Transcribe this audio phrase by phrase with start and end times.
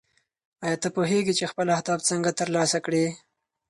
[0.65, 3.05] ایا ته پوهېږې چې خپل اهداف څنګه ترلاسه کړې؟